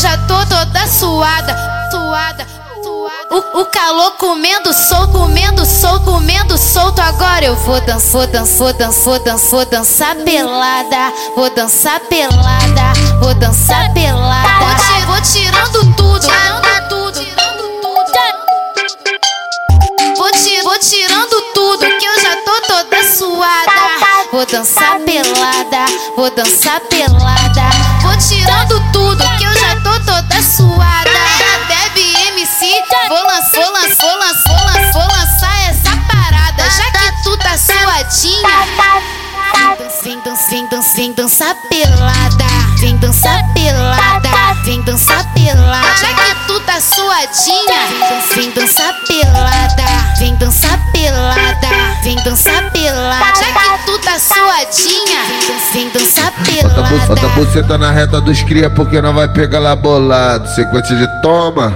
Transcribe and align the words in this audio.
já 0.00 0.16
tô 0.16 0.34
toda 0.46 0.86
suada, 0.86 1.54
suada. 1.90 2.46
O, 3.30 3.60
o 3.60 3.66
calor 3.66 4.12
comendo 4.12 4.72
solto, 4.72 5.12
comendo 5.12 5.66
solto, 5.66 6.04
comendo 6.06 6.56
solto. 6.56 7.00
Agora 7.00 7.44
eu 7.44 7.54
vou 7.54 7.78
dançar, 7.82 8.26
dançar, 8.28 8.72
dançar, 8.72 9.18
dançar, 9.20 9.50
vou 9.50 9.66
dançar 9.66 10.16
pelada, 10.16 11.12
vou 11.36 11.50
dançar 11.54 12.00
pelada, 12.00 12.92
vou 13.20 13.34
dançar 13.34 13.92
pelada. 13.92 14.48
Vou, 14.64 14.74
ti, 14.74 15.06
vou 15.06 15.20
tirando 15.20 15.94
tudo, 15.94 16.20
tirando 16.20 16.88
tudo, 16.88 17.20
tirando 17.20 17.62
tudo. 17.82 18.00
Vou, 20.16 20.32
ti, 20.32 20.62
vou 20.62 20.78
tirando 20.78 21.42
tudo 21.52 21.80
que 21.98 22.06
eu 22.06 22.20
já 22.22 22.36
tô 22.36 22.60
toda 22.66 23.02
suada. 23.04 23.70
Vou 24.32 24.46
dançar 24.46 24.98
pelada, 25.00 25.84
vou 26.16 26.30
dançar 26.30 26.80
pelada. 26.88 27.68
Vou 28.00 28.16
tirando 28.16 28.80
tudo 28.92 28.99
vem 40.02 40.20
dançar, 40.20 40.48
vem 40.50 40.68
vem 40.96 41.12
dançar 41.14 41.54
pelada. 41.70 42.44
Vem 42.80 42.96
dançar 42.98 43.42
pelada, 43.54 44.28
vem 44.64 44.82
dançar 44.82 45.24
pelada. 45.34 45.96
Já 45.96 46.08
que 46.14 46.46
tu 46.46 46.60
tá 46.60 46.80
suadinha, 46.80 47.80
vem 48.34 48.50
dançar 48.52 48.94
pelada. 49.06 49.82
Vem 50.18 50.34
dançar 50.36 50.78
pelada, 50.92 51.68
vem 52.02 52.16
dançar 52.24 52.70
pelada. 52.72 53.24
Já 53.38 53.46
que 53.52 53.86
tu 53.86 53.98
tá 54.00 54.18
suadinha, 54.18 55.20
vem 55.72 55.90
dançar 55.90 56.32
Bota 56.62 56.80
a 56.80 56.82
bu- 56.82 56.98
Bota 56.98 57.12
a 57.12 57.16
pelada. 57.16 57.28
buceta 57.40 57.78
na 57.78 57.90
reta 57.90 58.20
dos 58.20 58.42
cria 58.42 58.68
porque 58.70 59.00
não 59.00 59.14
vai 59.14 59.28
pegar 59.28 59.58
lá 59.60 59.74
bolado. 59.76 60.46
Sequência 60.54 60.96
de 60.96 61.06
toma, 61.22 61.74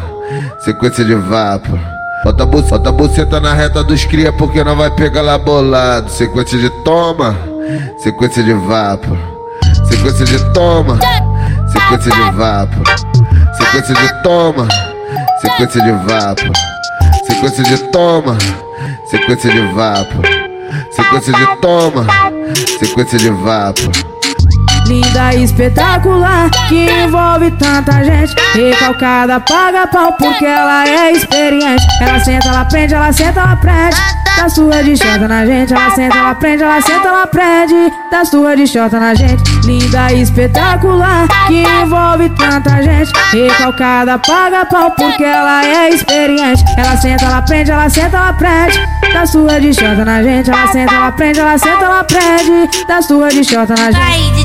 sequência 0.62 1.04
de 1.04 1.14
vapo. 1.14 1.78
Bota 2.24 2.42
a, 2.42 2.46
bu- 2.46 2.62
bota 2.62 2.88
a 2.88 2.92
buceta 2.92 3.38
na 3.40 3.52
reta 3.52 3.84
dos 3.84 4.04
cria 4.06 4.32
porque 4.32 4.64
não 4.64 4.76
vai 4.76 4.90
pegar 4.90 5.22
lá 5.22 5.36
bolado. 5.38 6.10
Sequência 6.10 6.58
de 6.58 6.70
toma, 6.82 7.36
sequência 7.98 8.42
de 8.42 8.54
vapo. 8.54 9.16
Sequência 9.88 10.24
de 10.24 10.52
toma, 10.52 10.98
sequência 11.70 12.10
de 12.12 12.30
vapo. 12.36 12.82
Sequência 13.58 13.94
de 13.94 14.22
toma, 14.22 14.68
sequência 15.40 15.82
de 15.82 15.92
vapo. 15.92 16.52
Sequência 17.26 17.64
de 17.64 17.78
toma, 17.90 18.38
sequência 19.10 19.50
de 19.52 19.60
vapo. 19.74 20.22
Sequência 20.92 21.32
de 21.32 21.56
toma, 21.60 22.06
sequência 22.78 23.18
de 23.18 23.30
vapo. 23.30 24.13
Linda 24.86 25.34
e 25.34 25.44
espetacular, 25.44 26.50
que 26.68 26.86
envolve 26.90 27.50
tanta 27.52 28.04
gente. 28.04 28.34
Recalcada, 28.54 29.40
paga 29.40 29.86
pau 29.86 30.12
porque 30.12 30.44
ela 30.44 30.86
é 30.86 31.12
experiente. 31.12 31.84
Ela 32.00 32.20
senta, 32.20 32.48
ela 32.48 32.64
prende, 32.66 32.94
ela 32.94 33.12
senta, 33.12 33.40
ela 33.40 33.56
prende. 33.56 33.96
Da 34.36 34.48
sua 34.48 34.82
de 34.82 34.96
chota 34.96 35.28
na 35.28 35.46
gente, 35.46 35.72
ela 35.72 35.90
senta, 35.94 36.16
ela 36.16 36.34
prende, 36.34 36.62
ela 36.64 36.80
senta, 36.80 37.08
ela 37.08 37.26
prende. 37.26 37.92
Da 38.10 38.24
sua 38.24 38.56
de 38.56 38.66
chota 38.66 38.98
na 38.98 39.14
gente. 39.14 39.42
Linda 39.64 40.12
e 40.12 40.22
espetacular, 40.22 41.28
que 41.46 41.62
envolve 41.62 42.28
tanta 42.30 42.82
gente. 42.82 43.12
Recalcada, 43.32 44.18
paga 44.18 44.66
pau 44.66 44.90
porque 44.90 45.22
ela 45.22 45.64
é 45.64 45.90
experiente. 45.90 46.64
Ela 46.76 46.96
senta, 46.96 47.24
ela 47.24 47.42
prende, 47.42 47.70
ela 47.70 47.88
senta, 47.88 48.16
ela 48.16 48.32
prende. 48.32 48.78
Da 49.12 49.24
sua 49.24 49.60
de 49.60 49.72
chota 49.72 50.04
na 50.04 50.22
gente, 50.22 50.50
ela 50.50 50.66
senta, 50.66 50.92
ela 50.92 51.12
prende, 51.12 51.38
ela 51.38 51.56
senta, 51.56 51.84
ela 51.84 52.04
prende. 52.04 52.86
Da 52.88 53.00
sua 53.00 53.28
de 53.28 53.44
chota 53.44 53.74
na 53.78 53.92
gente. 53.92 54.43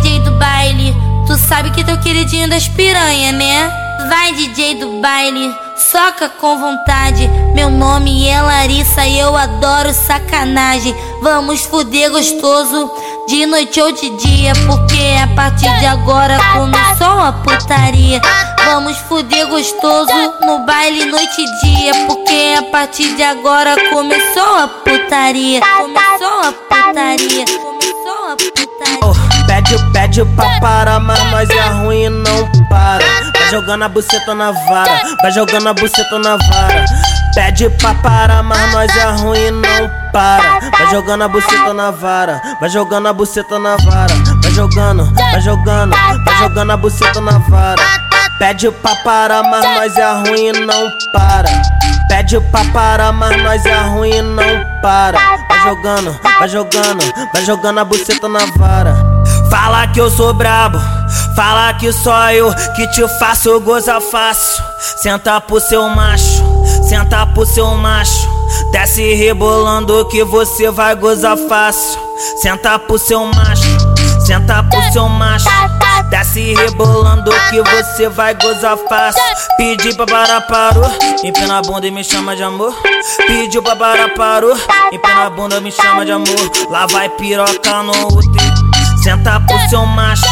Tu 1.30 1.38
sabe 1.38 1.70
que 1.70 1.84
teu 1.84 1.96
queridinho 2.00 2.50
das 2.50 2.68
piranha, 2.68 3.32
né? 3.32 3.72
Vai, 4.10 4.34
DJ 4.34 4.80
do 4.80 5.00
baile, 5.00 5.56
soca 5.78 6.28
com 6.28 6.58
vontade. 6.58 7.30
Meu 7.54 7.70
nome 7.70 8.28
é 8.28 8.42
Larissa 8.42 9.06
e 9.06 9.20
eu 9.20 9.38
adoro 9.38 9.94
sacanagem. 9.94 10.96
Vamos 11.22 11.62
fuder 11.62 12.10
gostoso, 12.10 12.92
de 13.28 13.46
noite 13.46 13.80
ou 13.80 13.92
de 13.92 14.10
dia, 14.18 14.54
porque 14.66 14.98
a 15.22 15.28
partir 15.36 15.70
de 15.78 15.86
agora 15.86 16.36
começou 16.54 17.20
a 17.20 17.32
putaria. 17.32 18.20
Vamos 18.66 18.98
fuder 18.98 19.46
gostoso 19.50 20.34
no 20.48 20.66
baile 20.66 21.06
noite 21.06 21.42
e 21.42 21.68
dia, 21.68 21.94
porque 22.08 22.56
a 22.58 22.64
partir 22.72 23.16
de 23.16 23.22
agora 23.22 23.76
começou 23.92 24.56
a 24.56 24.68
putaria. 24.68 25.62
Começou 25.62 26.40
a 26.40 26.54
putaria. 26.54 27.46
Começou 27.46 28.32
a 28.32 28.36
putaria. 28.36 29.00
Oh, 29.04 29.29
Pede, 29.50 29.76
pede 29.92 30.26
pra 30.36 30.60
parar, 30.60 31.00
mas 31.00 31.20
nós 31.32 31.50
é 31.50 31.70
ruim 31.82 32.04
e 32.04 32.10
não 32.10 32.52
para. 32.70 33.04
Vai 33.36 33.50
jogando 33.50 33.84
a 33.84 33.90
buceta 33.90 34.36
na 34.36 34.52
vara, 34.52 35.02
vai 35.24 35.32
jogando 35.32 35.70
a 35.70 35.74
buceta 35.74 36.20
na 36.20 36.38
vara. 36.38 36.86
Pede 37.34 37.68
pra 37.72 37.96
parar, 37.96 38.44
mas 38.44 38.72
nós 38.72 38.96
é 38.96 39.06
ruim 39.24 39.48
e 39.48 39.52
não 39.52 39.90
para. 40.14 40.60
Vai 40.70 40.92
jogando 40.92 41.24
a 41.24 41.28
buceta 41.28 41.74
na 41.74 41.90
vara, 41.90 42.40
vai 42.60 42.70
jogando 42.70 43.08
a 43.08 43.14
buceta 43.14 43.58
na 43.58 43.76
vara. 43.78 44.14
Vai 44.44 44.52
jogando, 44.52 45.14
vai 45.16 45.42
jogando, 45.42 45.96
vai 46.26 46.38
jogando 46.38 46.72
a 46.72 46.78
buceta 46.78 47.20
na 47.20 47.40
vara. 47.40 47.82
Pede 48.38 48.70
pra 48.70 48.96
parar, 48.98 49.42
mas 49.42 49.66
nós 49.66 49.98
é 49.98 50.12
ruim 50.30 50.46
e 50.46 50.52
não 50.54 50.92
para. 51.12 51.50
Pede 52.08 52.40
pra 52.52 52.64
parar, 52.66 53.12
mas 53.12 53.36
nós 53.42 53.66
é 53.66 53.82
ruim 53.82 54.12
e 54.12 54.22
não 54.22 54.64
para. 54.80 55.18
Vai 55.48 55.64
jogando, 55.64 56.20
vai 56.40 56.48
jogando, 56.48 57.14
vai 57.34 57.46
jogando 57.46 57.80
a 57.80 57.84
buceta 57.84 58.30
na 58.30 58.46
vara. 58.56 59.09
Fala 59.50 59.88
que 59.88 60.00
eu 60.00 60.10
sou 60.10 60.34
brabo, 60.34 60.80
fala 61.36 61.74
que 61.74 61.92
só 61.92 62.32
eu 62.32 62.54
que 62.76 62.88
te 62.88 63.08
faço 63.20 63.60
goza 63.62 64.00
fácil. 64.00 64.64
Senta 65.02 65.42
pro 65.42 65.60
seu 65.60 65.90
macho, 65.90 66.44
senta 66.88 67.26
pro 67.28 67.46
seu 67.46 67.68
macho. 67.76 68.30
Desce 68.72 69.14
rebolando 69.16 70.06
que 70.06 70.24
você 70.24 70.70
vai 70.70 70.96
gozar 70.96 71.38
fácil. 71.38 72.00
Senta 72.42 72.78
pro 72.80 72.98
seu 72.98 73.26
macho, 73.26 73.78
senta 74.26 74.64
pro 74.64 74.92
seu 74.92 75.08
macho. 75.10 75.50
Desce 76.10 76.54
rebolando 76.56 77.32
que 77.50 77.62
você 77.62 78.10
vai 78.10 78.34
gozar 78.34 78.78
fácil. 78.78 79.22
Pedi 79.58 79.96
pra 79.96 80.06
parar, 80.06 80.42
parou. 80.42 80.90
Empina 81.24 81.60
a 81.60 81.62
bunda 81.62 81.88
e 81.88 81.92
me 81.92 82.04
chama 82.04 82.36
de 82.36 82.44
amor. 82.44 82.74
Pediu 83.28 83.62
pra 83.62 83.76
parar, 83.76 84.14
parou. 84.16 84.56
Empina 84.92 85.26
a 85.26 85.30
bunda, 85.30 85.60
me 85.62 85.72
chama 85.72 86.06
de 86.06 86.12
amor. 86.12 86.52
Lá 86.70 86.88
vai 86.88 87.10
piroca 87.10 87.84
no 87.84 88.08
útero. 88.08 88.79
Senta 89.04 89.40
pro 89.40 89.70
seu 89.70 89.86
macho. 89.86 90.26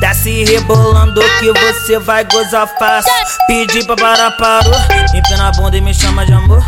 Desce 0.00 0.44
rebolando 0.44 1.20
que 1.38 1.52
você 1.52 1.98
vai 1.98 2.24
gozar 2.24 2.66
fácil. 2.78 3.12
Pedi 3.46 3.84
pra 3.84 3.96
parar, 3.96 4.30
parou. 4.32 4.74
Empina 5.14 5.48
a 5.48 5.52
bunda 5.52 5.76
e 5.76 5.80
me 5.80 5.94
chama 5.94 6.26
de 6.26 6.32
amor. 6.32 6.62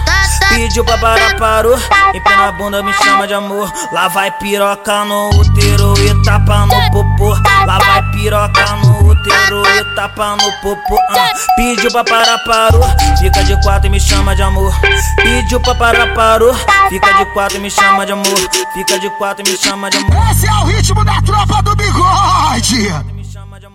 Pediu 0.48 0.84
pra 0.84 0.96
parar, 0.98 1.36
parou. 1.36 1.76
Empina 2.14 2.48
a 2.48 2.52
bunda, 2.52 2.82
me 2.82 2.92
chama 2.94 3.26
de 3.26 3.34
amor. 3.34 3.70
Lá 3.92 4.08
vai 4.08 4.30
piroca 4.30 5.04
no 5.04 5.30
útero 5.30 5.94
e 5.98 6.22
tapa 6.24 6.66
no 6.66 6.90
popô. 6.90 7.30
Lá 7.66 7.78
vai 7.78 8.02
piroca 8.12 8.76
no 8.76 8.93
útero 9.30 9.62
e 9.66 9.94
tapa 9.94 10.36
no 10.36 10.52
popô. 10.62 10.98
ah. 11.10 11.32
Pediu 11.56 11.90
pra 11.90 12.04
parar, 12.04 12.38
parou. 12.44 12.82
Fica 13.18 13.42
de 13.44 13.60
quatro 13.62 13.86
e 13.86 13.90
me 13.90 14.00
chama 14.00 14.34
de 14.34 14.42
amor. 14.42 14.72
Pediu 15.16 15.60
pra 15.60 15.74
parar, 15.74 16.14
parou. 16.14 16.54
Fica 16.88 17.12
de 17.14 17.24
quatro 17.32 17.58
e 17.58 17.60
me 17.60 17.70
chama 17.70 18.04
de 18.06 18.12
amor. 18.12 18.38
Fica 18.72 18.98
de 18.98 19.10
quatro 19.18 19.44
e 19.46 19.50
me 19.50 19.56
chama 19.56 19.90
de 19.90 19.96
amor. 19.98 20.30
Esse 20.30 20.46
é 20.46 20.52
o 20.52 20.64
ritmo 20.64 21.04
da 21.04 21.20
tropa 21.22 21.62
do 21.62 21.74
bigode. 21.76 22.88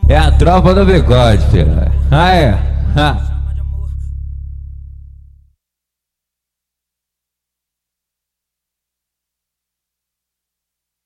É 0.08 0.18
a 0.18 0.32
tropa 0.32 0.74
do 0.74 0.86
bigode, 0.86 1.46
filha. 1.52 1.92
Ah, 2.12 2.32
é? 2.34 2.58
Ha. 2.98 3.29